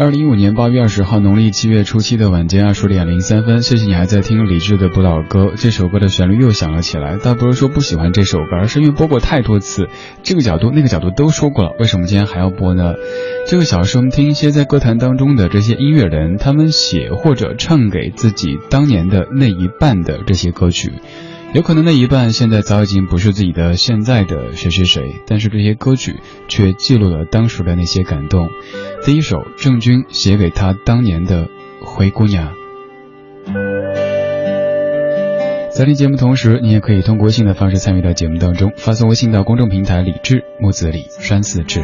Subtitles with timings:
[0.00, 5.52] 二零一五年八月二十号，农历七月初七的晚间二十点零三分，谢谢你还在听李志的不老歌。
[5.58, 9.90] 这首歌的旋律又响了起来，倒不是说不喜欢这首歌，而是因为播过太多次，
[10.22, 12.94] 这个角度那个角度都说过了，为什么今天还要播呢？
[13.46, 20.94] 这个小时我们听一些在歌坛当中的这些音乐人，他们写或者唱给自己当年的那一半的这些歌曲。
[21.52, 28.50] 有可能那一半现在早已经不是自己的现在的谁谁谁，但是这些歌曲却记录了当时的那些感动。
[29.04, 31.48] 第一首，郑钧写给他当年的
[31.82, 32.52] 灰姑娘。
[35.74, 41.82] 在听节目同时，你也可以通过微信的方式参与到节目当中，发送微信到公众平台“李志木子李山四志”。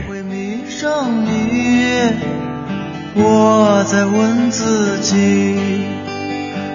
[3.19, 6.05] 我在问自己。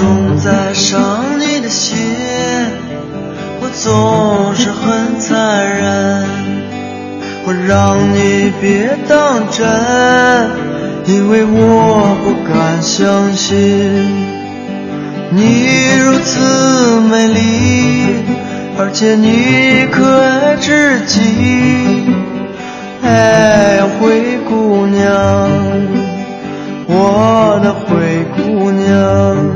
[0.00, 1.98] 总在伤你的心，
[3.60, 6.24] 我总是很残忍。
[7.44, 9.68] 我让你别当真，
[11.04, 13.52] 因为我不敢相信
[15.32, 15.68] 你
[16.02, 18.24] 如此美丽，
[18.78, 21.20] 而且你可爱至极。
[23.02, 25.10] 哎，灰姑娘，
[26.86, 29.49] 我的灰姑娘。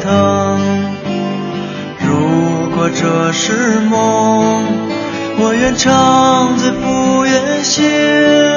[0.00, 0.60] 疼。
[1.98, 4.64] 如果这是梦，
[5.38, 8.49] 我愿长醉不愿醒。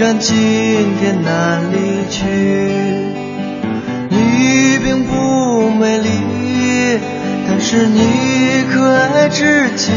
[0.00, 0.34] 然今
[0.98, 2.24] 天难离去。
[4.08, 6.08] 你并不美丽，
[7.46, 9.92] 但是你可爱至极。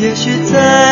[0.00, 0.89] 也许在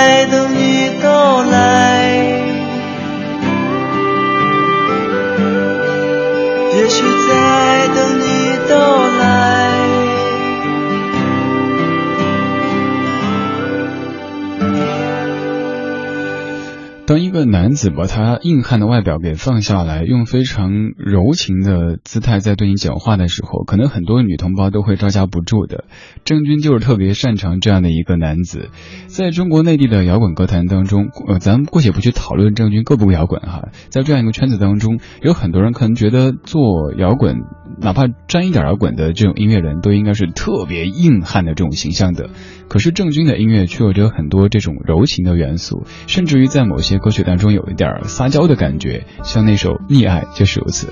[17.50, 25.84] 男子把他硬汉的外表给放下来，用非常柔情的姿态在对你讲话的时候，可能很多女同胞都会招架不住的。
[26.24, 28.70] 郑钧就是特别擅长这样的一个男子，
[29.06, 37.36] 在中国内地的摇滚歌坛当中， 呃，咱们姑且不去讨论郑钧够不够摇滚哈，在这样一个圈子当中，有很多人可能觉得做摇滚，
[37.81, 42.31] 哪怕沾一点摇滚的这种音乐人都应该是特别硬汉的这种形象的。
[42.69, 50.88] 可是郑钧的音乐却有着很多这种柔情的元素，甚至于在某些歌曲当中有一点撒娇的感觉，像那首《溺爱》就是如此。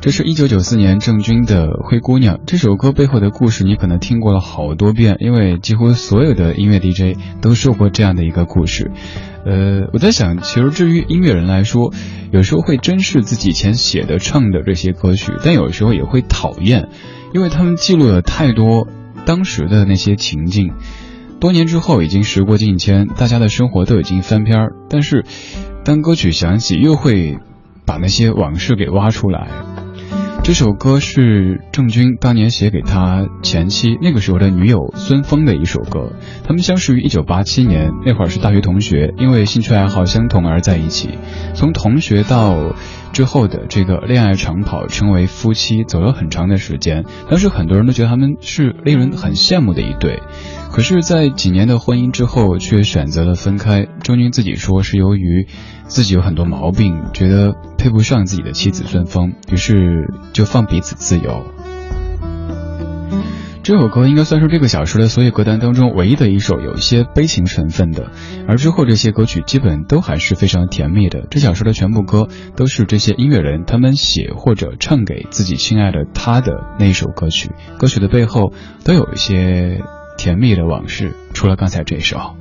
[0.00, 8.90] 这是一九九四年郑钧的《灰姑娘》这首歌背后的故事，你可能听过了好多遍，因为几乎所有的音乐 DJ 都说过这样的一个故事。
[9.44, 11.92] 呃，我在想，其实至于音乐人来说，
[12.32, 16.88] 有时候会珍视自己以前写的、唱的这些歌曲，但有时候也会讨厌，
[17.34, 18.88] 因为他们记录了太多。
[19.26, 20.74] 当时的那些情境，
[21.40, 24.72] 多年之后已经时过境迁，大家的生活都已经翻篇儿。
[24.90, 25.24] 但是，
[25.82, 27.38] 当歌曲响起，又会
[27.86, 29.48] 把那些往事给挖出来。
[30.44, 36.12] 这首歌是郑钧当年写给他前妻那个时候的女友孙峰的一首歌。
[36.46, 41.18] 他们相识于一九八七年，那会儿是大学同学，因为兴趣爱好相同而在一起。
[41.54, 42.76] 从同学到
[43.14, 47.06] 之后的这个恋爱长跑，成为夫妻，走了很长的时间。
[47.30, 50.20] 当时很多人都觉得他们是令人很羡慕的一对。
[50.74, 53.86] 可是，在几年的婚姻之后，却选择了分开。
[54.02, 55.46] 郑钧自己说是由于。
[55.86, 61.44] 自己有很多毛病，觉得配不上自己的妻子孙峰，于是就放彼此自由。
[63.62, 68.10] 这首歌应该算是这个小说的所有歌单当中唯一的一首有一些悲情成分的，
[68.48, 71.26] 而之后这些歌曲基本都还是非常甜蜜的。
[71.30, 78.54] 这小说的全部歌都是这些音乐人他们写或者唱给自己亲爱的他的那首歌曲，歌曲的背后
[78.84, 79.82] 都有一些
[80.16, 82.36] 甜蜜的往事，除了刚才这首。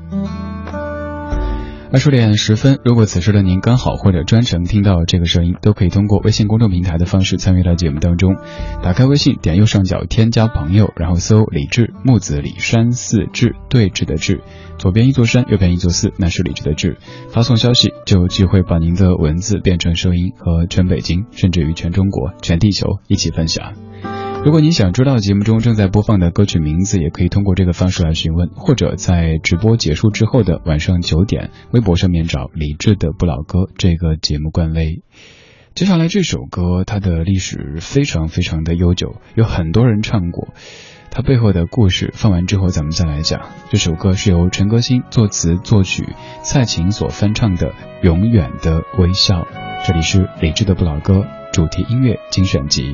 [1.92, 8.36] 二十点十分，如果此时的您刚好或者专程听到这个声音，都可以通过微信公众平台的方式参与到节目当中。
[8.82, 14.42] 打开微信，点右上角添加朋友，然后搜李志木子李山寺志对峙的志，
[14.80, 16.98] 左边一座山，右边一座寺，那是李志的志。
[17.30, 23.74] 发送消息就有机会把您的文字变成声音，和全北京，甚至于全中国、全地球一起分享。
[24.46, 35.02] 如果你想知道节目中正在播放的歌曲名字，也可以通过这个方式来询问，或者在直播结束之后的晚上九点，微博上面找李志的不老歌这个节目官微。
[35.76, 40.50] 接下来这首歌，它的历史非常非常的悠久，有很多人唱过，
[41.10, 43.44] 它背后的故事放完之后咱们再来讲。
[43.72, 46.04] 这首歌是由陈歌辛作词作曲，
[46.44, 47.70] 蔡琴所翻唱的
[48.04, 49.36] 《永远的微笑》。
[49.88, 51.24] 这里是李智的不老歌
[51.54, 52.94] 主题音乐精选集。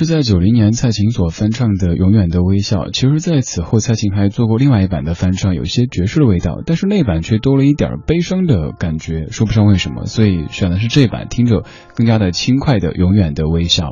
[0.00, 2.86] 是在九零年蔡琴所翻唱的《永远的微笑》。
[2.90, 11.64] 其实，在此后，蔡琴还做过另外一版的翻唱，有些爵士的味道，但是那版却多了一点悲伤的感觉，说不上为什么，所以选的是这版，听着
[11.94, 13.88] 更加的轻快的《永远的微笑》。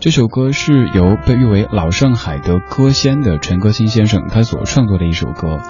[0.00, 5.60] 这首歌是由被誉为老上海的歌仙的陈歌辛先生他所创作的一首歌。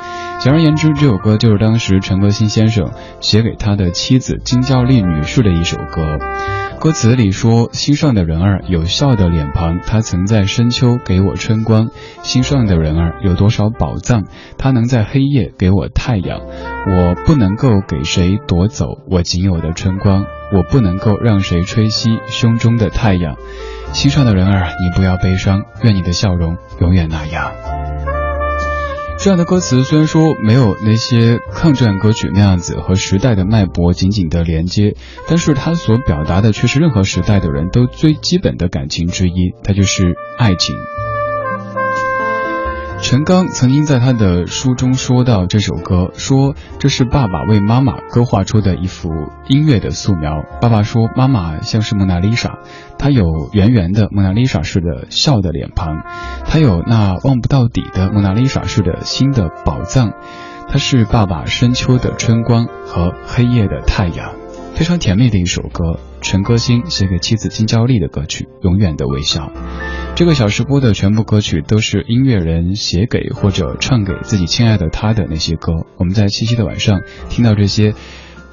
[0.40, 6.18] 简而言之，这首歌就是当时陈歌辛先生写给他的妻子金娇丽女士的一首歌。
[6.80, 11.88] 歌词里说：“心上的人儿有笑的脸庞，他曾在深秋给我春光。
[12.22, 14.24] 心上的人儿有多少宝藏，
[14.58, 16.40] 他能在黑夜给我太阳。
[16.40, 23.36] 我不能够给谁夺走我仅有的春光，我不能够让谁吹熄胸中的太阳。”
[23.92, 27.52] 心上的人儿，你不要悲伤，愿你的笑容永远那样。
[29.24, 40.76] 这样的歌词虽然说没有那些抗战歌曲那样子和时代的脉搏紧紧的连接，但是它所表达的却是任何时代的人都最基本的感情之一，它就是爱情。
[43.04, 49.10] 陈刚曾经在他的书中说到这首歌，说这是爸爸为妈妈勾画出的一幅
[49.46, 50.42] 音乐的素描。
[50.62, 52.60] 爸爸说妈妈像是蒙娜丽莎，
[52.98, 55.98] 她有圆圆的蒙娜丽莎式的笑的脸庞，
[56.46, 60.14] 她有那望不到底的蒙娜丽莎式的心的宝藏，
[60.66, 64.32] 她是爸爸深秋的春光和黑夜的太阳，
[64.72, 66.00] 非常甜蜜的一首歌。
[66.22, 69.42] 陈歌辛写给妻子金娇丽的歌曲《永远的微笑》。
[70.16, 75.86] 这个小时播的全部歌曲都是音乐人写给或者唱给自己亲爱的他的那些歌。
[75.96, 77.94] 我们在七夕的晚上听到这些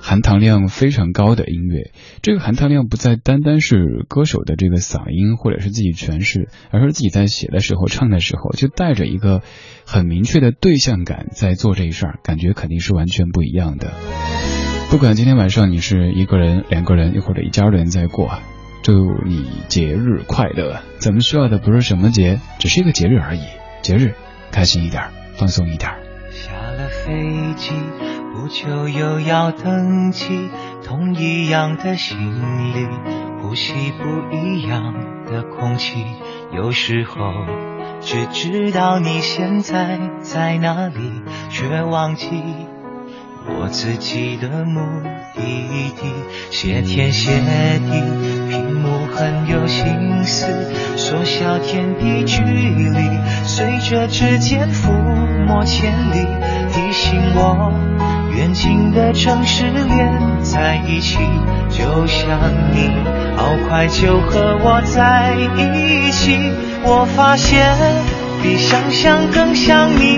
[0.01, 1.91] 含糖量非常高的音乐，
[2.24, 9.44] 这个含糖量不再单单是歌手的这个嗓音或者是自己诠释，而是自己在写的时候、唱的时候就带着一个
[9.86, 13.91] 很明确的对象感在做这一事儿，感觉肯定是完全不一样的。
[14.89, 18.39] 不管今天晚上你是一个人、两个人，又或者一家人在过。
[18.84, 18.94] 祝
[19.26, 20.82] 你节日快乐！
[20.98, 23.42] 咱们需要的不是什么节，只是一个节日而已。
[23.84, 24.16] 节日，
[24.52, 25.92] 开心一点，放松一点。
[26.32, 27.74] 下了飞机，
[28.34, 30.50] 不久又要登机，
[30.84, 32.88] 同一样的行李，
[33.42, 34.96] 呼吸不一样
[35.28, 36.04] 的空气。
[36.52, 37.18] 有时候
[38.02, 42.28] 只知道你现在在哪里，却忘记
[43.48, 44.82] 我自己的目
[45.36, 45.42] 的
[46.00, 46.12] 地。
[46.50, 47.92] 谢天谢地。
[48.50, 50.46] 屏幕很有心思，
[50.98, 53.10] 缩小天地距离，
[53.44, 54.92] 随着指尖抚
[55.48, 56.26] 摸千里，
[56.72, 57.72] 提醒我
[58.36, 61.18] 远近的城市连在一起，
[61.70, 62.40] 就像
[62.74, 62.90] 你，
[63.38, 66.52] 好快就和我在一起。
[66.84, 67.76] 我发现
[68.42, 70.18] 比想象更像你，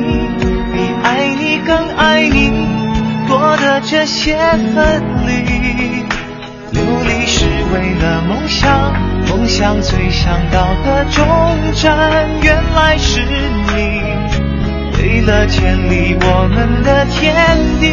[0.74, 2.62] 比爱你更爱你，
[3.33, 4.37] 多的这些
[4.75, 5.31] 分离。
[6.69, 8.93] 流离是为了梦想，
[9.27, 11.25] 梦想最想到的终
[11.73, 14.03] 站，原来是你。
[14.99, 17.33] 为了建立我们的天
[17.81, 17.91] 地，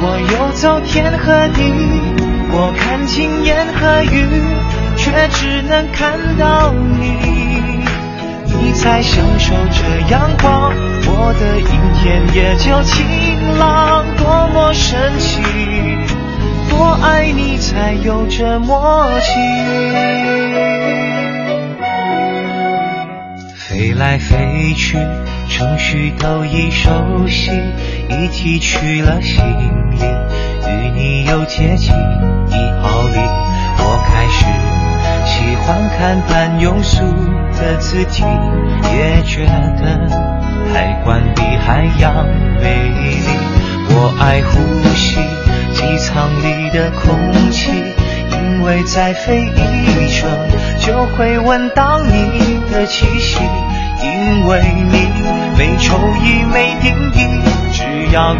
[0.00, 1.70] 我游走天和地，
[2.50, 4.24] 我看尽烟和雨，
[4.96, 7.27] 却只能看到你。
[8.68, 10.70] 你在享受着阳光，
[11.06, 13.02] 我的阴天也就晴
[13.58, 15.40] 朗，多么神奇。
[16.68, 19.40] 多爱你才有这默契，
[23.56, 24.98] 飞来飞去，
[25.48, 27.50] 程序都已熟悉，
[28.10, 29.42] 一提取了行
[29.92, 29.96] 李，
[30.68, 31.94] 与你又接近
[32.50, 32.87] 一毫米。
[32.87, 32.87] 我开始
[35.68, 37.04] 喜欢看淡庸俗
[37.60, 38.24] 的字体，
[38.90, 40.08] 也觉得
[40.72, 42.24] 海关比海洋
[42.58, 43.18] 美丽。
[43.90, 45.20] 我爱呼吸。
[45.74, 47.70] 机舱里的空气，
[48.32, 50.30] 因为再飞一程
[50.80, 53.38] 就会闻到你的气息。
[54.00, 55.10] 因为你
[55.58, 57.42] 没抽衣没定义，
[57.74, 57.84] 只
[58.14, 58.38] 要与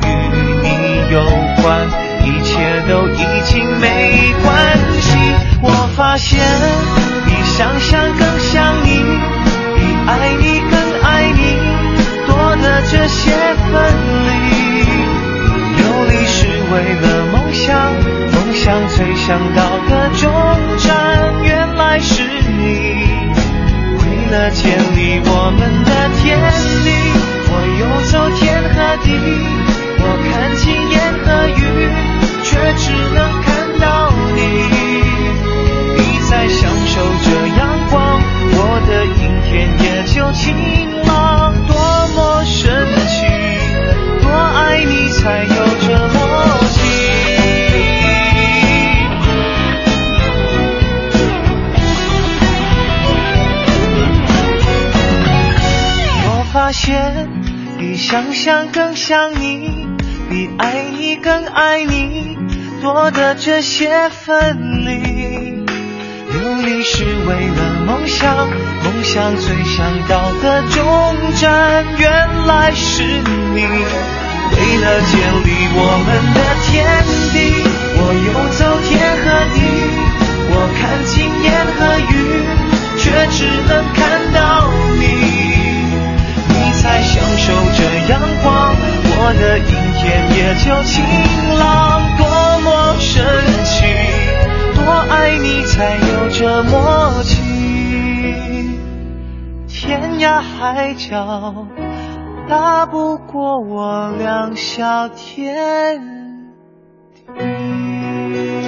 [0.62, 1.22] 你有
[1.60, 1.86] 关，
[2.24, 5.18] 一切都已经没关系。
[5.60, 6.40] 我发现
[7.58, 9.02] 想想更想你，
[9.74, 11.40] 比爱你更爱你，
[12.24, 13.74] 多的这些分
[14.28, 14.30] 离，
[15.76, 17.36] 流离是为了梦。
[17.52, 17.66] 想
[18.30, 20.30] 梦想最想到的终
[20.78, 22.62] 站，原来是你。
[23.98, 25.90] 为了建立我们的
[26.22, 26.38] 天
[26.84, 26.86] 地，
[27.50, 29.08] 我游走天和地，
[29.98, 31.60] 我看清烟和雨，
[32.44, 33.48] 却只能看
[33.80, 34.38] 到你。
[35.96, 35.98] 你
[36.30, 36.70] 在想，
[38.88, 39.12] 的阴
[39.44, 40.56] 天也就晴
[41.04, 41.54] 朗。
[41.66, 41.76] 多
[42.16, 42.72] 么神
[43.06, 43.26] 奇，
[44.22, 45.50] 多爱你才有
[45.82, 46.18] 这默
[46.70, 46.78] 契。
[56.24, 57.28] 我发现，
[57.78, 59.86] 比想象更想你，
[60.30, 62.38] 比爱你更爱你，
[62.80, 65.07] 多的这些分离。
[66.30, 68.48] 努力是为了梦想，
[68.84, 70.84] 梦想最想到的终
[71.40, 73.66] 站，原来是你。
[74.50, 76.68] 为了建立我们的天
[77.32, 77.36] 地，
[77.96, 78.90] 我游走天
[79.24, 79.56] 和地，
[80.50, 82.12] 我看晴天和雨，
[82.98, 83.98] 却只能看
[84.32, 84.38] 到
[84.98, 85.02] 你。
[86.48, 88.74] 你才享受着阳光，
[89.16, 90.04] 我的阴天
[90.36, 90.94] 也就晴
[91.58, 91.66] 朗，
[92.18, 92.20] 多
[92.60, 92.66] 么
[92.98, 93.24] 神
[93.64, 94.17] 奇！
[94.88, 98.78] 我爱你才有这默契，
[99.68, 101.66] 天涯海角。
[102.48, 106.00] 大不过我两小天
[107.14, 108.67] 地。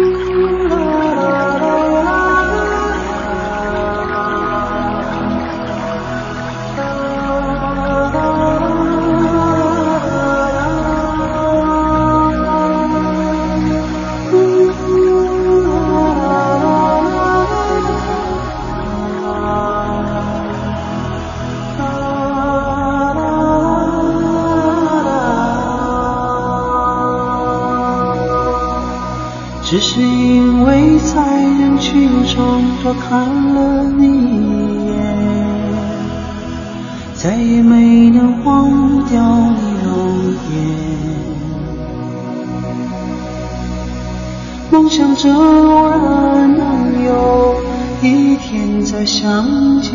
[45.23, 47.55] 这偶然能有
[48.01, 49.91] 一天再相见，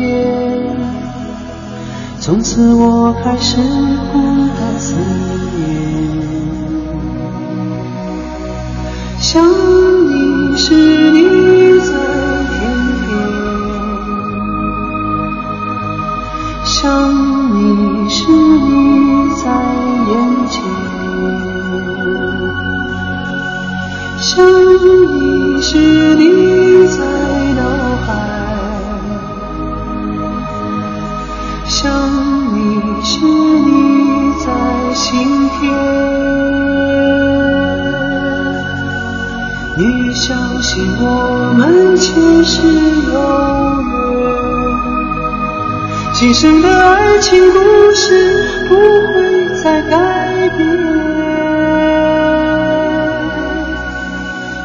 [2.17, 3.57] 从此我开始
[4.13, 4.95] 孤单思
[5.57, 5.67] 念。
[9.19, 10.96] 想你时，
[33.09, 33.71] 是，你
[34.43, 34.47] 在
[34.93, 35.61] 心田。
[39.77, 39.81] 你
[40.13, 41.05] 相信我
[41.57, 42.05] 们前
[42.43, 42.57] 世
[43.13, 43.15] 有
[43.87, 43.95] 缘，
[46.15, 47.57] 今生的爱情故
[47.95, 48.03] 事
[48.67, 49.15] 不会
[49.63, 49.95] 再改
[50.57, 50.67] 变。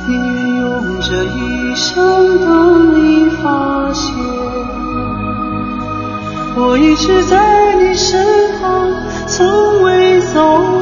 [0.09, 0.63] 宁愿用
[1.01, 1.37] 这一
[1.77, 1.95] 生
[2.41, 2.51] 等
[2.97, 3.02] 你
[6.73, 8.19] 我一直在你身
[8.59, 8.91] 旁，
[9.27, 10.82] 从未走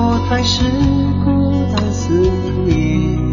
[0.00, 0.62] 我还是
[1.24, 2.12] 孤单思
[2.64, 3.27] 念。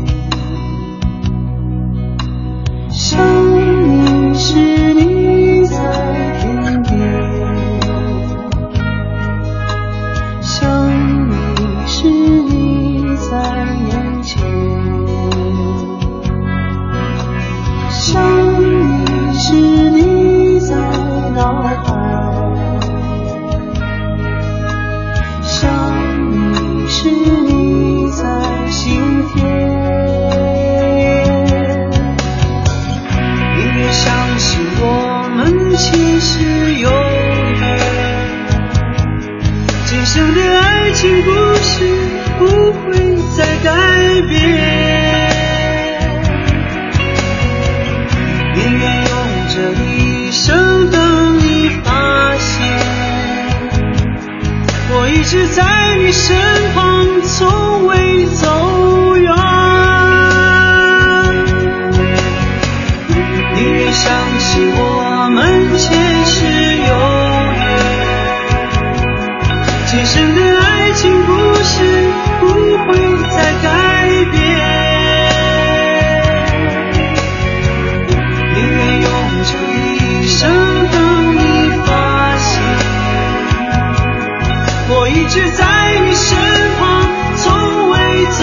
[43.65, 43.71] 改
[44.30, 44.38] 变。
[48.54, 49.12] 宁愿用
[49.49, 52.78] 这一生等你发现，
[54.91, 56.38] 我一直在你身
[56.75, 58.45] 旁，从未走
[85.36, 86.38] 直在你身
[86.80, 87.04] 旁，
[87.36, 88.39] 从未走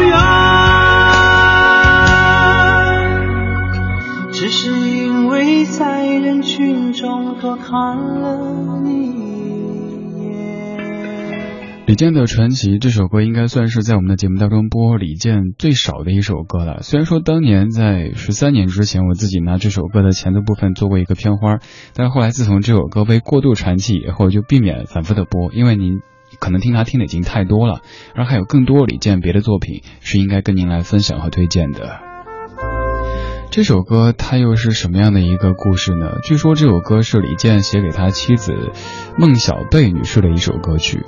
[0.00, 0.18] 远。
[4.32, 8.36] 只是因为在人群中多看了
[8.82, 9.27] 你一眼。
[11.88, 16.82] 李健的《传奇》这首歌应该算是在我们的节目当中播李健最少的一首歌了。
[16.82, 21.60] 虽然说当年在十三年之前，我自己拿这首歌的前奏部分做过一个片花，
[21.94, 26.00] 但是后来自从这首歌被过度传奇以后，就避免反复的播，因为您
[26.38, 27.80] 可能听他听的已经太多了，
[28.14, 32.00] 而还有更多李健别的作品是应该跟您来分享和推荐的。
[33.50, 36.18] 这首歌它又是什么样的一个故事呢？
[36.22, 38.52] 据说这首歌是李健写给他妻子
[39.16, 41.06] 孟小贝女士的一首歌曲。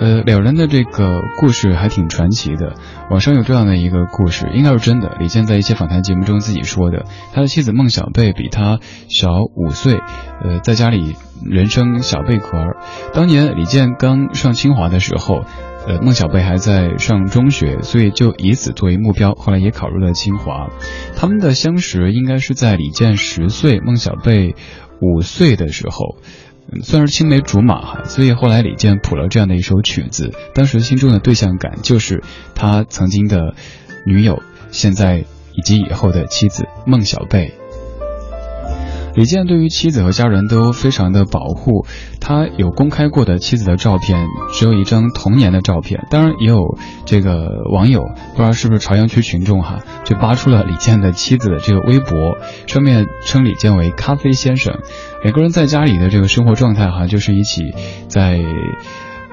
[0.00, 2.74] 呃，两人的这个故事还挺传奇的。
[3.10, 5.14] 网上有这样的一个故事，应该是真的。
[5.20, 10.00] 李健在一些访谈节目中自己说的，他的妻子孟小贝比他小五岁，
[10.42, 12.78] 呃，在家里人生小贝壳儿。
[13.12, 15.44] 当年李健刚上清华的时候。
[15.88, 20.68] 呃，孟小贝还在上中学，所以就以此作为目标，后来也考入了清华。
[21.16, 24.56] 他们的相识应该是在李健十岁，孟小贝
[25.00, 26.18] 五岁的时候，
[26.82, 28.04] 算是青梅竹马哈。
[28.04, 32.22] 所以后来李健谱了这样的一首曲子，当时心中的对象感就是
[32.54, 33.54] 他曾经的
[34.06, 37.59] 女友，现在以及以后的妻子孟小贝。
[39.14, 41.84] 李健对于妻子和家人都非常的保护，
[42.20, 46.06] 他有公开过的妻子的照片，只有一张童年的照片。
[46.10, 54.78] 当然，也有这个网友不知道是不是朝阳区群众哈，就扒出了李健的妻子的这个微博，上面称李健为“咖啡先生”。
[55.24, 57.62] 两个人在家里的这个生活状态哈，就是一起
[58.08, 58.38] 在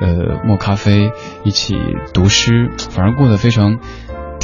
[0.02, 1.12] 呃磨咖啡，
[1.44, 1.76] 一起
[2.14, 3.80] 读诗，反而过得非常。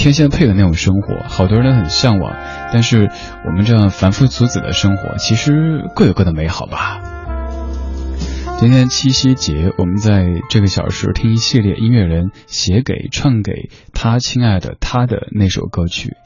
[0.03, 2.35] 天仙配的那种生活，好多人都很向往。
[2.73, 3.09] 但是
[3.45, 7.01] 我们这样凡夫俗子的生活，其实各有各的美好吧。
[8.59, 16.17] 今天七夕节，我们在这个小时听一系列音乐人写给、唱给他亲爱的他的那首歌曲。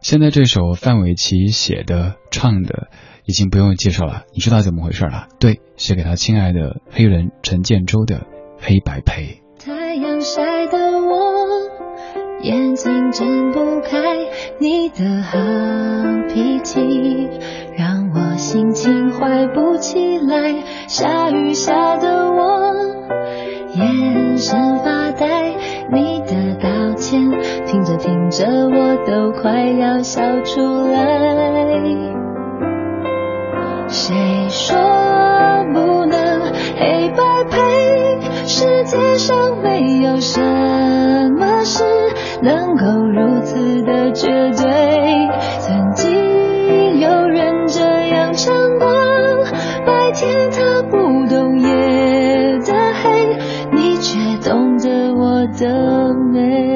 [0.00, 2.88] 现在这首范玮琪写的、唱的，
[3.26, 5.26] 已经不用介绍了，你知道怎么回事了？
[5.38, 8.16] 对，写给他亲爱的黑人陈建州的
[8.58, 9.42] 《黑白配》。
[9.62, 10.55] 太阳晒
[12.42, 13.98] 眼睛睁不开，
[14.58, 15.38] 你的好
[16.28, 17.28] 脾气
[17.76, 20.62] 让我心情坏不起来。
[20.86, 22.72] 下雨下的我
[23.74, 25.54] 眼神发呆，
[25.90, 27.20] 你的道歉
[27.64, 30.60] 听着听着我都快要笑出
[30.92, 31.00] 来。
[33.88, 34.14] 谁
[34.50, 34.76] 说
[35.72, 37.75] 不能黑白配？
[38.58, 40.40] 世界上没有什
[41.38, 41.84] 么事
[42.40, 45.28] 能够如此的绝对。
[45.60, 48.86] 曾经有人这样唱过，
[49.84, 50.96] 白天他不
[51.28, 53.36] 懂夜的黑，
[53.72, 56.75] 你却懂得我的美。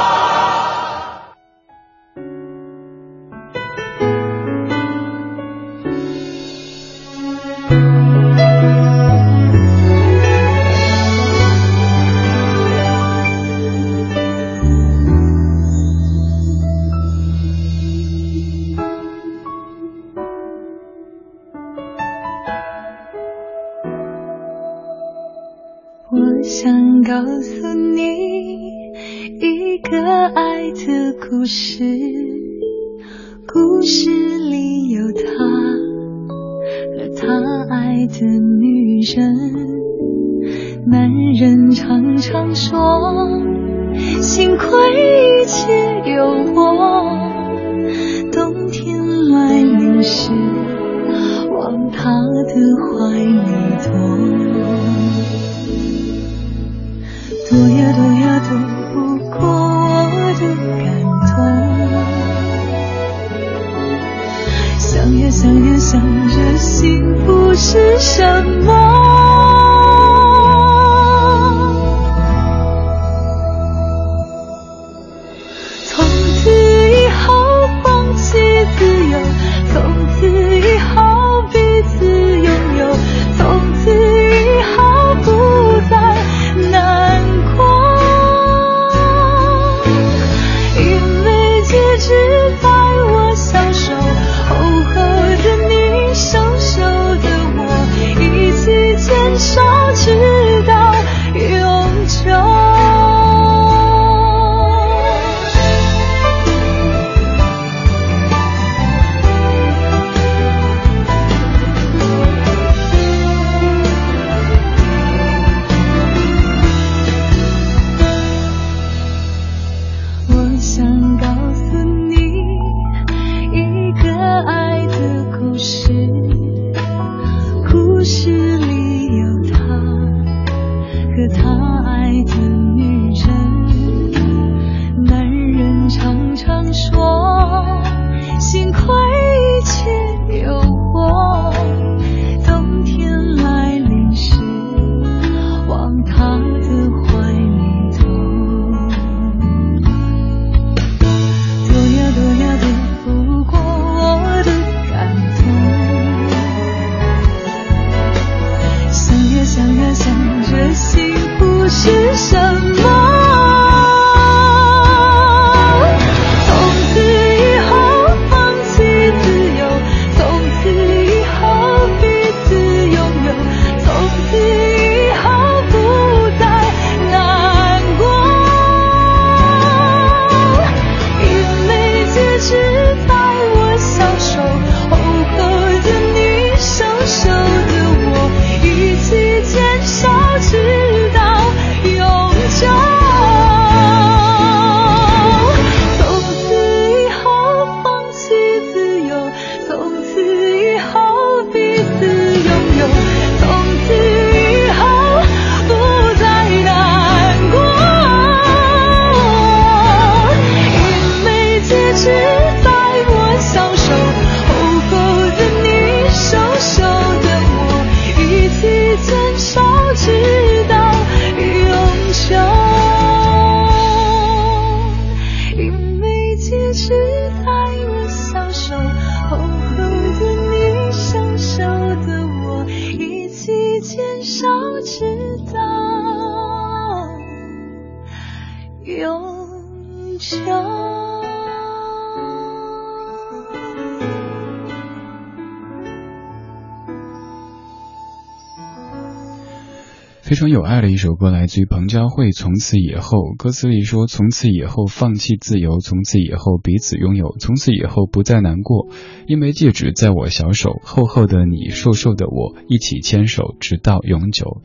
[250.41, 252.31] 非常有爱的一首歌，来自于彭佳慧。
[252.31, 258.87] 从此以后，歌词里说：“从此以后放弃自由，从此以后彼此拥有，从此以后不再难过。
[259.27, 264.63] 一枚戒指在我小手，厚厚的你，瘦瘦的我，一起牵手直到永久。”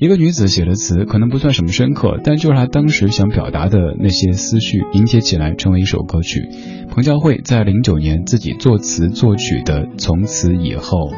[0.00, 6.48] 一个女子写的词，可能不算什么深刻，但就是她当时想表达的那些思绪，凝结起来成为一首歌曲。
[6.88, 11.10] 彭佳慧在零九年自己作词作曲的《从此以后》。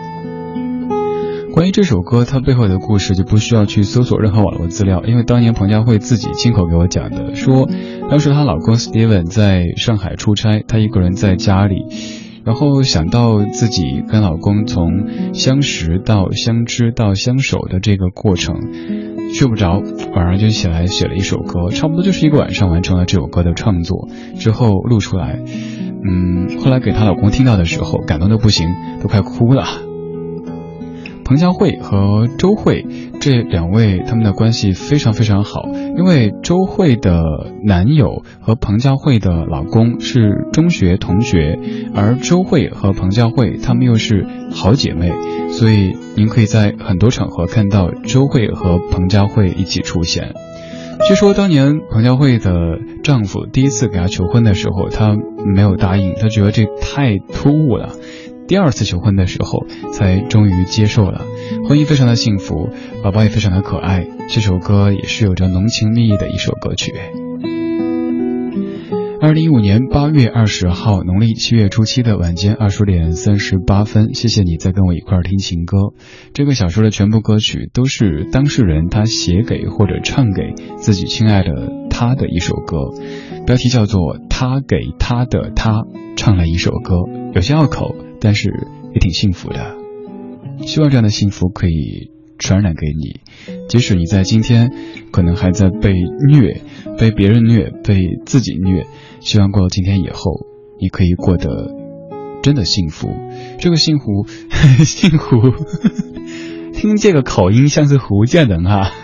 [1.53, 7.69] 关于这首歌，它背后的故事就不需要去搜索任何网络资料，因为当年彭佳慧自己亲口给我讲的，说
[8.09, 11.85] 当时她老公 Steven 在上海出差，她一个人在家里，
[12.45, 18.55] 然后想到自己跟老公从相识到相知到相守的这个过程，
[19.35, 19.83] 睡不着，
[20.15, 24.09] 晚上就起来写了一首歌，差不多就是一个晚上完成了这首歌的创作，
[24.39, 25.41] 之后录出来，
[26.09, 28.69] 嗯，后来给她老公听到的时候，感动的不行，
[29.03, 29.90] 都快哭了。
[31.31, 32.85] 彭佳慧和周慧
[33.21, 37.23] 这两位，他们的关系非常非常好，因为周慧的
[37.63, 41.57] 男友和彭佳慧的老公是中学同学，
[41.95, 45.13] 而周慧和彭佳慧他们又是好姐妹，
[45.51, 50.35] 所以您可以在很多场合看到周慧和彭佳慧一起出现。
[51.09, 55.17] 据说当年彭佳慧的丈夫第一次给她求婚的时候，她
[55.47, 57.91] 没有答应，她觉得这太突兀了。
[58.51, 61.25] 第二次求婚的时候，才终于接受了。
[61.69, 62.69] 婚姻非常的幸福，
[63.01, 64.05] 宝宝也非常的可爱。
[64.29, 66.93] 这首歌也是有着浓情蜜意的一首歌曲。
[69.21, 75.79] 二零一五年八月二十号，农历七月初七的晚间二十点三十八分，谢谢你在跟我一块听情歌。
[76.35, 82.79] 这个小说的全部歌曲都是当事人他写给或者唱给自己亲爱的他的一首歌，
[83.47, 85.85] 标题叫做《他给他的他
[86.17, 86.97] 唱了一首歌》，
[87.33, 88.51] 有些拗口，但是
[88.93, 89.77] 也挺幸福的。
[90.67, 93.21] 希望这样的幸福可以传染给你，
[93.69, 94.71] 即使你在今天
[95.11, 95.93] 可能还在被
[96.29, 96.61] 虐、
[96.99, 98.87] 被别人虐、被自己虐。
[99.21, 100.47] 希望过了今天以后，
[100.81, 101.49] 你可以过得
[102.43, 103.09] 真的幸福。
[103.59, 104.27] 这个幸福，
[104.85, 105.55] 幸福，
[106.73, 108.91] 听这个口音像是福建人啊。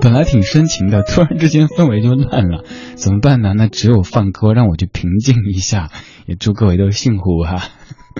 [0.00, 2.64] 本来挺深情的，突然之间氛围就乱了，
[3.02, 3.52] 怎么办呢？
[3.52, 5.90] 那只有放歌让我去平静一下。
[6.26, 7.58] 也祝各位都幸福哈。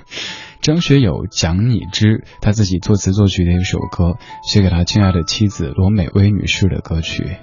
[0.60, 7.36] 张学友讲你知，他自己作词作曲的一首歌，写给他亲爱的妻子罗美薇女士的歌曲。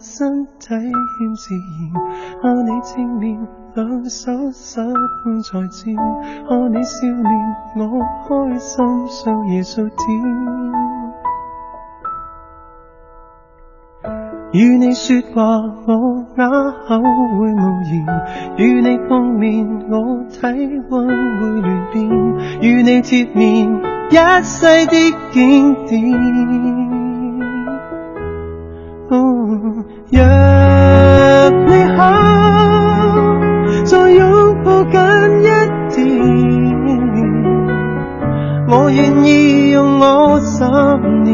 [0.00, 0.82] 身体欠
[1.36, 1.92] 自然，
[2.42, 3.38] 看你正面，
[3.74, 4.82] 两手失
[5.22, 5.94] 控在战，
[6.46, 7.32] 看你笑脸，
[7.78, 7.80] 我
[8.28, 9.96] 开心数夜数天。
[14.52, 15.42] 与你说话，
[15.86, 16.50] 我哑
[16.86, 18.04] 口会无言；
[18.58, 20.38] 与你碰面，我体
[20.90, 21.12] 温会
[21.62, 22.06] 乱变；
[22.60, 23.72] 与你贴面，
[24.10, 24.94] 一世的
[25.30, 26.02] 经典。
[30.10, 30.20] 若
[31.50, 32.61] 你肯
[38.94, 40.64] 愿意用我十
[41.24, 41.32] 年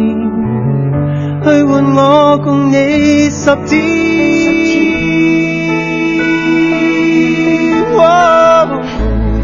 [1.42, 3.78] 去换我共你十天。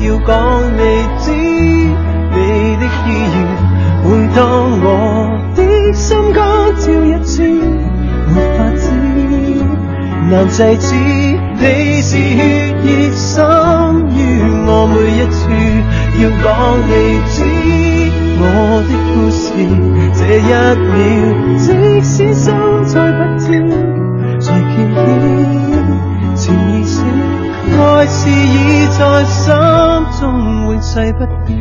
[0.01, 0.33] 要讲
[0.77, 0.81] 你
[1.19, 2.37] 知，你
[2.77, 3.37] 的意愿
[4.05, 4.39] 会当
[4.83, 4.87] 我
[5.55, 5.59] 的
[5.93, 6.43] 心肝
[6.77, 7.33] 跳一次。
[10.31, 10.95] 难制止，
[11.59, 12.17] 你是血
[12.85, 13.33] 液心
[14.11, 14.17] 于
[14.67, 15.43] 我每一处，
[16.21, 16.45] 要讲
[16.89, 16.93] 你
[17.29, 17.37] 知
[18.45, 19.43] 我的故事。
[20.15, 20.53] 这一
[20.91, 20.93] 秒，
[21.59, 21.67] 即
[22.03, 22.45] 使心
[22.85, 23.47] 再不跳，
[24.39, 25.03] 再记起
[26.35, 26.95] 情已死，
[27.79, 29.43] 爱是已在心
[30.21, 30.23] 中
[30.65, 31.55] 永世不变。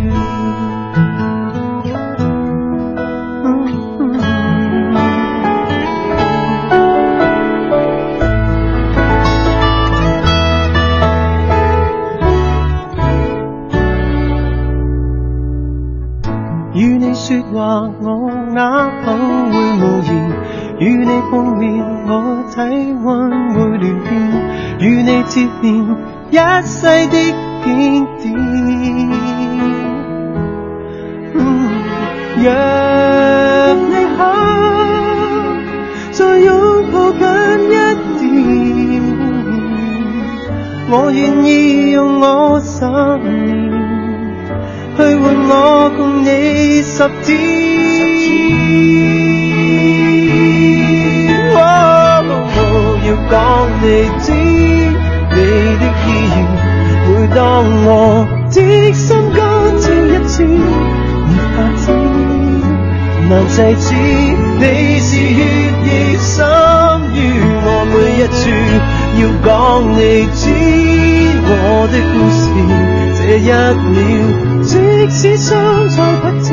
[75.15, 75.55] 使心
[75.89, 76.49] 再不跳，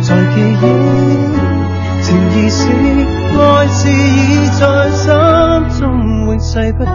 [0.00, 0.64] 在记忆，
[2.02, 2.70] 情已死，
[3.36, 4.62] 爱是已在
[4.92, 5.10] 心
[5.80, 5.82] 中
[6.24, 6.88] 永世不变。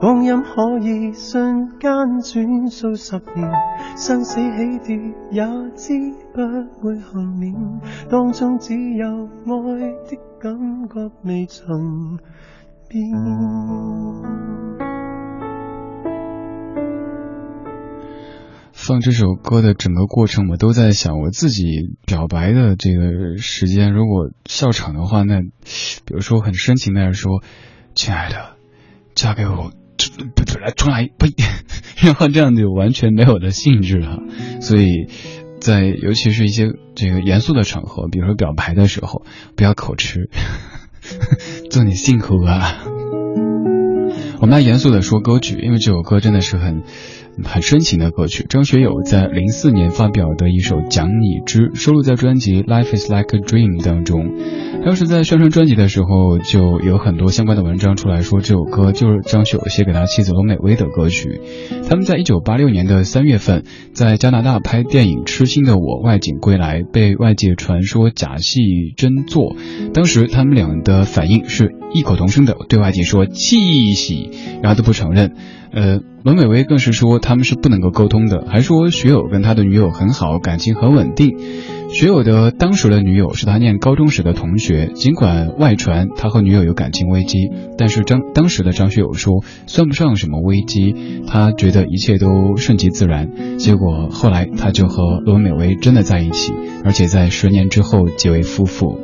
[0.00, 1.90] 光阴可以瞬间
[2.22, 3.52] 转数十年，
[3.96, 4.98] 生死起跌
[5.30, 5.92] 也知
[6.32, 6.40] 不
[6.80, 7.54] 会幸免，
[8.08, 9.06] 当中只有
[9.44, 10.18] 爱的。
[18.72, 27.42] 放这首歌的整个过程，我都在想，我自己表白的这个时间，如果笑场的话，那比如说很深情的说
[27.96, 28.56] ：“亲爱的，
[29.16, 29.72] 嫁给我。”
[30.36, 31.32] 不不来重来呸！
[32.04, 34.20] 然后这样就完全没有的兴致了，
[34.60, 35.08] 所以。
[35.60, 39.24] 在尤其是一些这个严肃的场合，比如说表白的时候，
[39.56, 40.28] 不要口吃。
[41.70, 42.84] 祝你幸福啊！
[44.40, 46.82] 我们来严肃的说歌曲，因为这首歌真的是很
[47.44, 48.44] 很深情的歌曲。
[48.48, 54.32] 张学友在零四年发表的一首《讲你知》，收录在专辑《Life Is Like a Dream》当中。
[54.84, 61.40] 当时在宣传专辑的时候，就有很多相关的文章出来说，这首歌就是张学友写给他妻子罗美薇的歌曲。
[61.88, 68.60] 他们在一九八六年的三月份，在加拿大拍电影《痴心的我》外景归来，被外界传说假戏
[68.96, 69.56] 真做。
[69.92, 74.30] 当时他们俩的反应是异口同声的对外界说气喜，
[74.62, 75.32] 然后都不承认。
[75.76, 81.36] 呃，罗美薇更是说他们是不能够沟通的，还说学友跟他的女友很好，感情很稳定。
[81.90, 90.94] 学友的当时的女友是他念高中时的同学，尽管外传他和女友有感情危机，但是张当时的张学友说算不上什么危机，
[91.26, 93.58] 他觉得一切都顺其自然。
[93.58, 96.54] 结果后来他就和罗美薇真的在一起，
[96.84, 98.98] 而且在十年之后结为夫妇。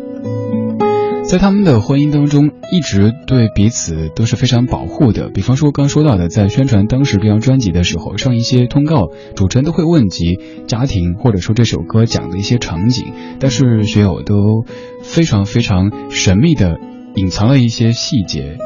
[1.24, 5.30] 在他们的婚姻当中，一直对彼此都是非常保护的。
[5.30, 13.06] 比方说刚说到的，在宣传当时这张专辑的时候，上一些通告，主持人都会问及家庭，或者说这首歌讲的一些场景，
[13.40, 14.66] 但是学友都
[15.02, 16.78] 非常非常神秘的
[17.14, 18.58] 隐藏了一些细节。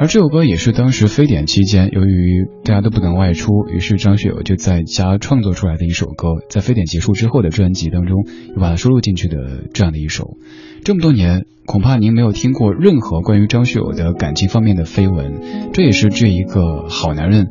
[0.00, 10.36] 而这首歌也是当时非典期间，由于大家都不能外出，于是张学友就在家创作出来的一首歌，在非典结束之后的专辑当中又把它收录进去的这样的一首。
[10.84, 17.48] 这么多年，恐怕您没有听过任何关于张学友的感情方面的绯闻，这也是这一个好男人。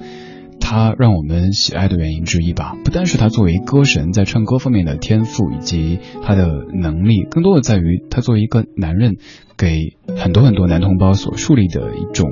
[0.60, 6.48] 他让我们喜爱的原因之一吧，不单是他作为歌神在唱歌方面的天赋以及他的
[6.80, 9.16] 能力，更多的在于他作为一个男人，
[9.58, 12.30] 给很多很多男同胞所树立的一种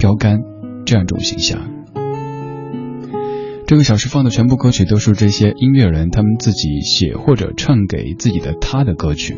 [0.00, 0.40] 标杆，
[0.84, 1.60] 这样一种形象。
[3.68, 9.36] 这个小时放的全部歌曲都是这些音乐人他们自己写或者唱给自己的他的歌曲，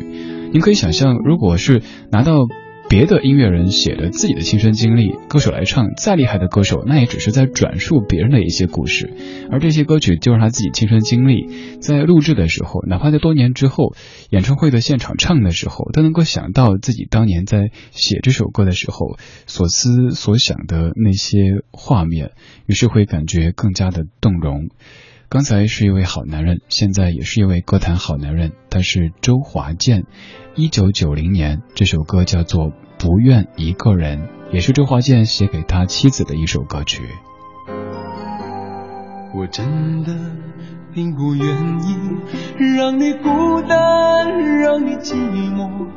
[0.51, 1.81] 您可以想象，如果是
[2.11, 2.33] 拿到。
[2.89, 9.13] 别的音乐人写的自己的亲身经历，歌手来唱，再厉害的歌手，那也只是在转述别人的一些故事，
[9.49, 11.77] 而这些歌曲就是他自己亲身经历。
[11.79, 13.95] 在录制的时候，哪怕在多年之后，
[14.29, 22.31] 演唱会的现场唱的时候，都能够想到自己当年在写这首歌的时候所思所想的那些画面，
[22.65, 24.67] 于是会感觉更加的动容。
[25.31, 30.03] 刚才是一位好男人，现在也是一位歌坛好男人，他是周华健。
[30.55, 32.65] 一九九零年，这首歌叫做
[32.99, 37.03] 《不愿一个人》，也是周华健写给他妻子的一首歌曲。
[39.33, 40.13] 我真的
[40.93, 41.47] 并不愿
[41.79, 41.95] 意
[42.75, 45.15] 让你孤单，让你寂
[45.55, 45.87] 寞，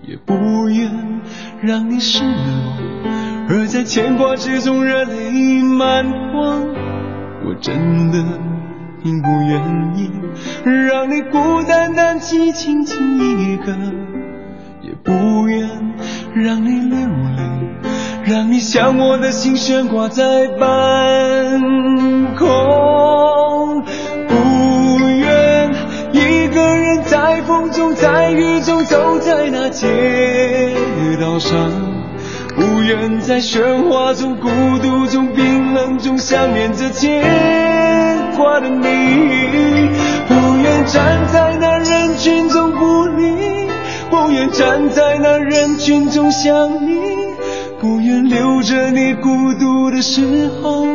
[0.00, 1.20] 也不愿
[1.60, 2.78] 让你失落，
[3.50, 6.66] 而在牵挂之中热泪满眶。
[7.46, 8.53] 我真的。
[9.04, 10.10] 并不愿意
[10.64, 12.96] 让你孤单单寂静静
[13.38, 13.76] 一个，
[14.80, 15.68] 也不愿
[16.34, 17.42] 让你流泪，
[18.24, 21.60] 让你想我的心悬挂在半
[22.34, 23.84] 空。
[24.26, 25.70] 不愿
[26.12, 29.86] 一个人在风中在雨中走在那街
[31.20, 31.70] 道上，
[32.56, 34.48] 不愿在喧哗中孤
[34.82, 37.22] 独中冰冷中想念着牵。
[38.36, 38.86] 挂的你，
[40.28, 43.68] 不愿站在那人群中不理，
[44.10, 46.98] 不愿站在那人群中想你，
[47.80, 50.86] 不愿留着你孤独的时候，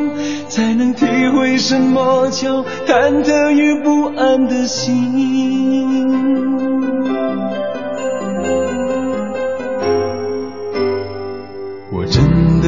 [0.49, 1.05] 才能体
[1.36, 6.10] 会什么叫忐忑与不安的心。
[12.62, 12.66] 的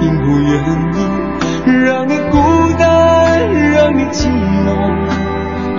[0.00, 0.50] 并不愿
[0.94, 2.36] 意让你孤
[2.78, 2.88] 单。
[3.70, 4.68] 让你寂寞，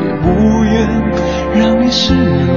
[0.04, 0.72] 也不愿
[1.54, 2.52] 让你失落，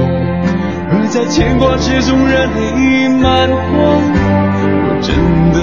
[0.89, 3.61] 而在牵挂之中热泪满眶。
[4.85, 5.13] 我真
[5.51, 5.57] 的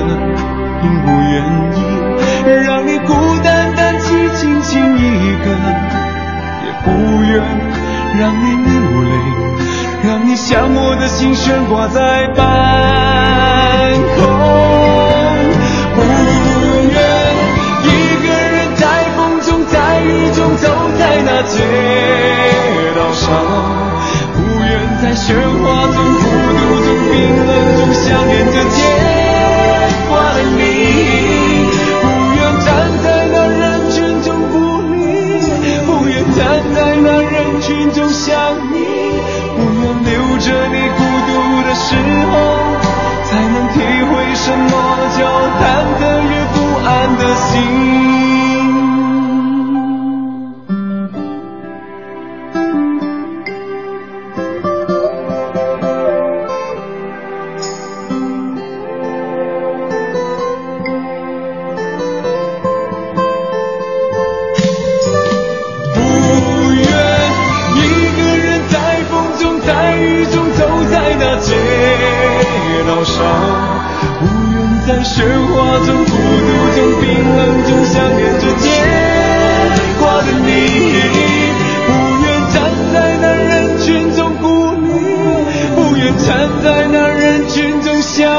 [0.81, 1.33] 并不愿
[1.75, 1.79] 意
[2.65, 3.09] 让你孤
[3.43, 4.07] 单单寂
[4.37, 5.01] 静静一
[5.43, 5.47] 个，
[6.63, 6.89] 也不
[7.25, 7.31] 愿
[8.21, 8.71] 让你流
[9.03, 9.11] 泪，
[10.05, 12.39] 让你想我的心悬挂在半
[14.17, 14.70] 空。
[21.23, 21.59] 那街
[22.97, 23.29] 道上，
[24.35, 24.69] 不愿
[25.03, 26.25] 在喧哗中、孤
[26.57, 27.13] 独中、冰
[27.47, 28.79] 冷中想念着牵
[30.09, 30.59] 挂的你，
[32.01, 32.05] 不
[32.35, 32.69] 愿站
[33.03, 33.61] 在那人
[33.91, 34.53] 群中不
[34.95, 34.99] 理，
[35.87, 36.41] 不愿站
[36.75, 38.29] 在那人群中想
[38.73, 38.75] 你，
[39.57, 41.31] 不愿留着你孤独
[41.69, 41.89] 的时
[42.31, 42.33] 候，
[43.25, 43.77] 才能体
[44.09, 44.73] 会什么
[45.19, 45.21] 叫
[45.61, 45.63] 忐
[46.01, 46.57] 忑与不
[46.87, 48.20] 安的心。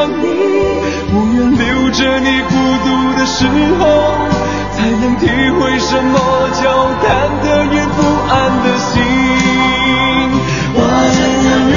[0.07, 0.23] 你，
[1.11, 2.53] 不愿留着你孤
[2.85, 2.87] 独
[3.17, 3.45] 的时
[3.79, 3.81] 候，
[4.75, 6.15] 才能体会什么
[6.61, 6.63] 叫
[7.01, 7.07] 贪
[7.43, 7.99] 得夜不
[8.29, 8.31] 安
[8.63, 8.91] 的心。
[10.73, 11.19] 我不
[11.71, 11.75] 愿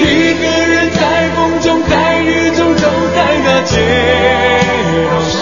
[0.00, 0.02] 一
[0.40, 1.00] 个人在
[1.36, 2.26] 风中，在雨
[2.56, 2.82] 中，走
[3.14, 3.72] 在那街
[5.10, 5.38] 道上，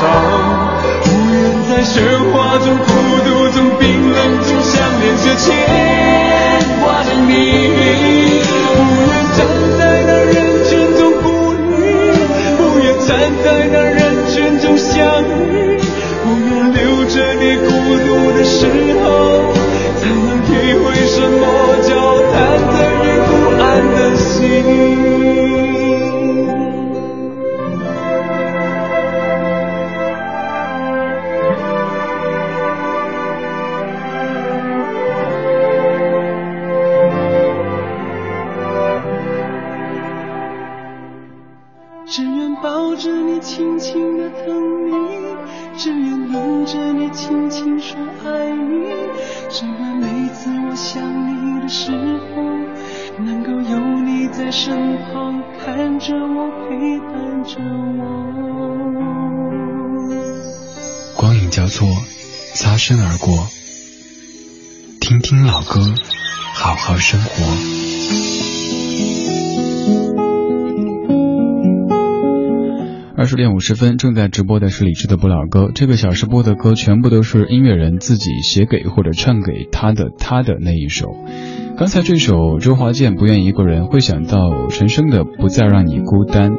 [1.05, 1.35] 不愿
[1.69, 1.95] 在喧
[2.33, 2.89] 哗中、孤
[3.25, 5.45] 独中、冰冷中想念着牵
[6.83, 7.31] 挂的你，
[13.47, 15.79] 在那人群中相遇，
[16.25, 17.69] 不愿留着你孤
[18.05, 18.67] 独的时
[19.05, 19.55] 候，
[20.01, 21.47] 才能体会什么
[21.81, 21.95] 叫
[22.33, 22.35] 忐
[22.73, 22.75] 忑
[23.05, 23.31] 与不
[23.63, 25.56] 安的心。
[57.47, 58.05] 着我。
[61.17, 61.89] 光影交错，
[62.55, 63.47] 擦身而过。
[65.01, 65.81] 听听老歌，
[66.55, 67.29] 好好生活。
[73.17, 75.71] 二十点五十分，正在直播的是李志的不老歌。
[75.75, 81.07] 这个小时播的歌全部都是音乐人自己写给或者唱给他的他的那一首。
[81.79, 86.53] 刚才这首周华健《不愿一个人》，会想到陈升的《不再让你孤单》。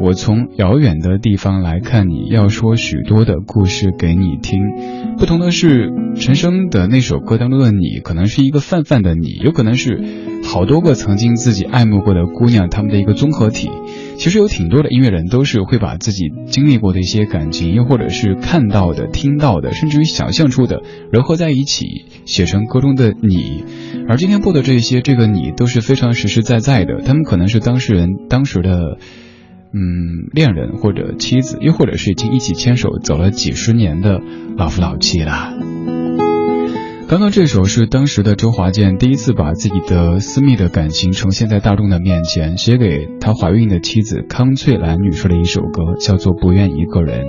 [0.00, 4.60] 我从遥远的地方来看你，要说许多的故事给你听。
[5.18, 10.00] 不同的是，陈升的那首歌当中的你，可能是一个泛泛的你，有可能是
[10.44, 13.70] 好多个曾经自己爱慕过的姑娘，她们的一个综合体。
[14.16, 20.80] 其实有挺多的音乐人都是会把自己经历过的一些感情，又或者是看到的、听到的，甚至于想象出的，
[21.12, 23.64] 糅合在一起，写成歌中的你。
[24.08, 28.98] 而今天播的这些，这个你都是非常实实在在的，他们可能是当事人当时的。
[29.72, 34.20] 嗯，恋人或者妻子，又或者是已经一起牵手走了几十年的
[34.56, 35.52] 老夫老妻啦。
[37.08, 47.24] 刚刚这首是当时的周华健第一次把自己的私密的感情呈现在大众的面前，写给他怀孕的妻子康翠兰女士的一首歌，叫做《不愿一个人》。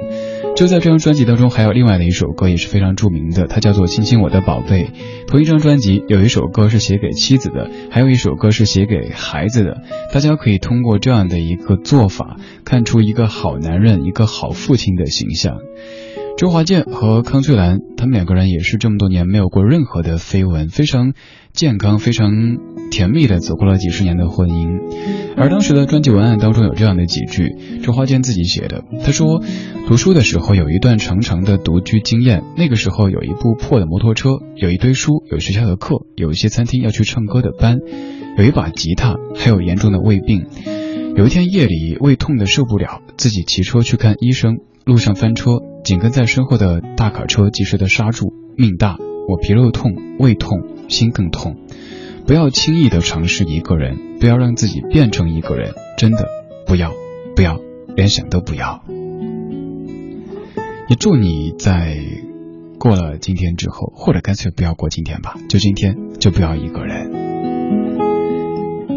[0.59, 4.87] 就在这张专辑当中，还有另外的一首歌也是非常著名的，它叫做《亲亲我的宝贝》。
[5.25, 9.77] 同一张专辑有一首歌是写给妻子的，还有一首歌是写给孩子的。
[10.11, 12.35] 大家可以通过这样的一个做法，
[12.65, 15.59] 看出一个好男人、一个好父亲的形象。
[16.37, 21.13] 周华健和康翠兰，他们两个人也是这么多年没有过任何的绯闻，非常
[21.59, 22.31] 健康、非常
[22.89, 24.79] 甜蜜的走过了几十年的婚姻。
[25.35, 27.53] 而当时的专辑文案当中有这样的几句，
[27.83, 28.85] 周华健自己写的。
[29.03, 29.43] 他说，
[29.85, 37.79] 读书的时候有一段长长的独居经验，那个时候有一部破的摩托车，有一堆书，有学校的课，有一些餐厅要去唱歌的班，
[38.37, 40.45] 有一把吉他，还有严重的胃病。
[41.17, 45.59] 有一天夜里胃痛的受不了，自己骑车去看医生，路上翻车。
[45.83, 48.97] 紧跟在身后的大卡车及时的刹住，命大，
[49.29, 51.55] 我皮肉痛，胃痛，心更痛。
[52.25, 56.27] 不要轻易的尝试一个人，不要让自己变成一个人，真的
[56.65, 56.91] 不要，
[57.35, 57.59] 不要，
[57.95, 58.83] 连想都不要。
[60.87, 61.99] 也祝你在
[62.79, 67.38] 过了今天之后，或者干脆不要过今天吧，就今天就不要一个人。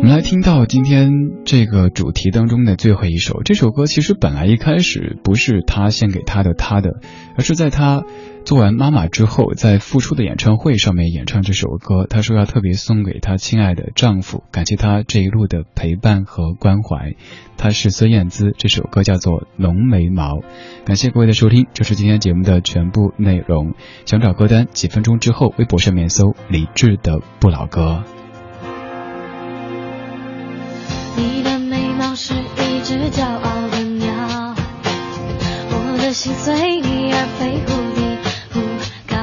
[0.03, 1.13] 我们来听到今天
[1.45, 6.97] 这个主题当中的最后一首，这首歌其实本来一开始不是他献给他的他的，
[7.37, 8.03] 而是在他
[8.45, 12.09] 做完妈妈之后，在复出的演唱会上面演唱这首歌。
[12.11, 17.15] 他说要特别送给他亲爱的丈夫，感谢他这一路的陪伴和关怀。
[17.57, 20.39] 他是孙燕姿，这首歌叫做《浓眉毛》。
[20.85, 23.75] 感谢各位的收听，这是今天节目的全部内容。
[24.05, 28.03] 想找歌单，几分钟之后微博上面搜李志的不老歌。
[36.13, 38.19] 心随你而飞，忽低
[38.53, 38.61] 忽
[39.09, 39.17] 高。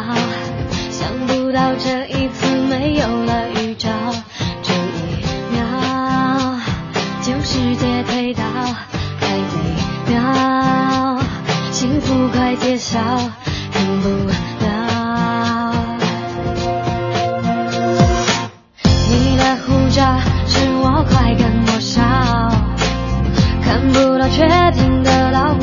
[0.89, 3.89] 想不到这一次没有了预兆，
[4.63, 5.21] 这一
[5.51, 6.59] 秒
[7.21, 8.43] 就世界推倒，
[9.19, 11.19] 还一秒
[11.71, 12.99] 幸福快揭晓，
[13.71, 14.09] 等不
[14.65, 15.85] 了。
[19.09, 22.01] 你的护照是我快跟我烧，
[23.63, 25.53] 看不到却听得到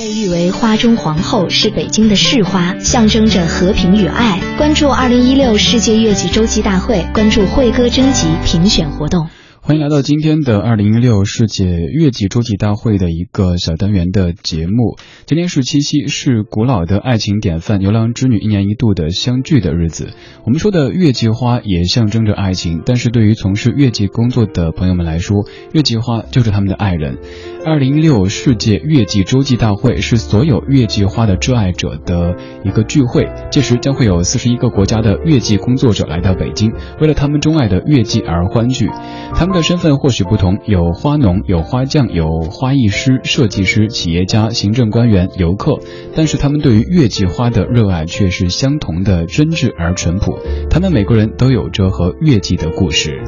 [0.00, 4.40] 被誉为花中皇后，是北京的市花，象征着和平与爱。
[4.56, 9.28] 关注二零一六世界月季洲际大会，关注会歌征集评选活动。
[9.62, 14.96] 欢迎来到今天的二零一六世界月季洲际大会的一个小单元的节目。
[15.26, 20.08] 今天是七夕，是古老的爱情典范牛郎织女一年一度的相聚的日子。
[20.44, 27.18] 我们说的月季花也象征着爱情，但是对于从事月季工作的朋友们来说，月季花就是他们的爱人。
[27.66, 32.34] 二零一六世界月季洲际大会是所有月季花的挚爱者的
[32.64, 38.88] 一个聚会，届时将会有四十一个国家的月季工作者来到北京，为了他们钟爱的月季而欢聚。
[39.34, 45.78] 他们的身份或许不同，有花农，有花匠，有花艺师、设计师、企业家、行政官员、游客，
[46.14, 50.38] 但是他们对于月季花的热爱却是相同的，真挚而淳朴。
[50.70, 53.22] 他们每个人都有着和月季的故事。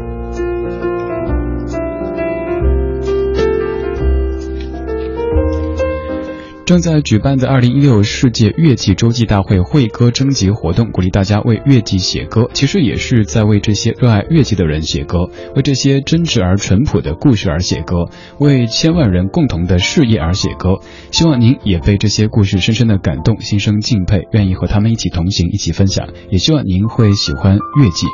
[6.72, 18.06] 正在举办的二零一六世界乐季洲际大会会歌征集活动，鼓励大家为乐季写歌，其实也是在为这些热爱乐季的人写歌，为这些真挚而淳朴的故事而写歌，
[18.38, 20.78] 为千万人共同的事业而写歌。
[21.10, 26.08] 希望您也被这些故事深深的感动，心生敬佩，愿意和他们一起同行，一起分享。
[26.30, 28.06] 也希望您会喜欢乐季。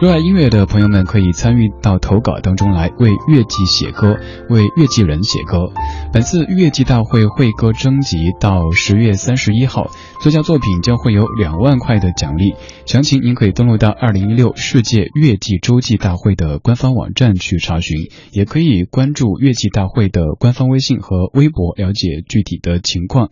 [0.00, 4.16] 热爱音乐的朋友们可以参与到投稿当中来，为乐季写歌，
[4.48, 5.70] 为乐季人写歌。
[6.10, 9.90] 本次乐季大会会歌征集到十月三十一号，
[10.22, 12.54] 最佳作品将会有两万块的奖励。
[12.86, 23.28] 详情您可以登录到二零一六世界乐季洲际大会的官方网站去查询，也可以关注乐季大会的官方微信和微博了解具体的情况。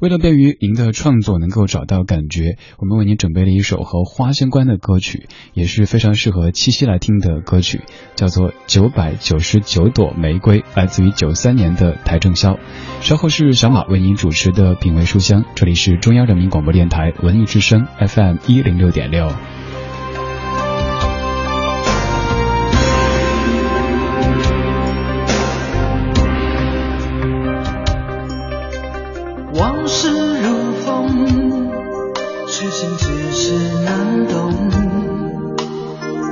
[0.00, 7.82] 为了便于您的创作能够找到感觉，我们为您准备了一首和花相关的歌曲，也是非常适合七夕来听的歌曲，
[8.16, 12.58] 叫做《九百九十九朵玫瑰》，来自于九三年的邰正宵。
[13.02, 19.30] 稍后是小马为您主持的品味书香，这里是中央人民广播电台文艺之声 FM 一零六点六。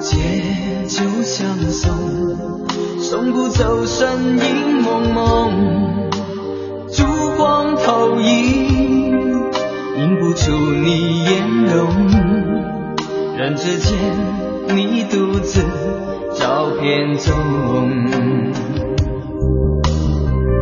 [0.09, 0.17] 借
[0.87, 1.93] 酒相送，
[2.99, 6.09] 送不走身影蒙蒙。
[6.91, 7.05] 烛
[7.37, 9.29] 光投影，
[9.99, 11.77] 映不出你颜容。
[13.37, 13.99] 人之间，
[14.69, 15.61] 你独自
[16.37, 17.35] 照片中。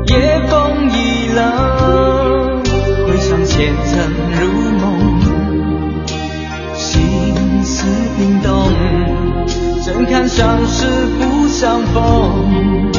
[0.09, 2.63] 夜风已冷，
[3.07, 4.41] 回想前曾如
[4.81, 4.85] 梦，
[6.75, 7.87] 心似
[8.19, 8.56] 冰冻，
[9.87, 10.85] 怎堪相识
[11.17, 12.91] 不相逢？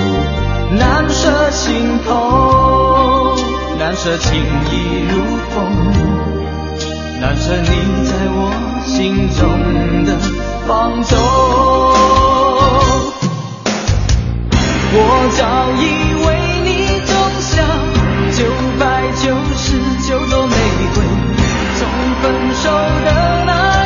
[0.80, 3.36] 难舍心痛，
[3.78, 4.40] 难舍情
[4.72, 5.22] 意如
[5.52, 5.68] 风，
[7.20, 7.68] 难舍你
[8.06, 8.40] 在我
[8.86, 10.18] 心中的
[10.66, 11.20] 放纵。
[14.94, 14.98] 我
[15.38, 15.44] 早
[15.82, 15.84] 已
[16.24, 16.26] 为
[16.64, 16.70] 你
[17.06, 17.12] 种
[17.42, 17.52] 下。
[18.32, 18.40] 九
[18.80, 18.86] 百
[19.18, 19.68] 九十
[20.08, 20.56] 九朵玫
[20.96, 21.04] 瑰，
[21.76, 21.82] 从
[22.22, 22.26] 分
[22.56, 22.72] 手
[23.04, 23.08] 的
[23.46, 23.77] 那。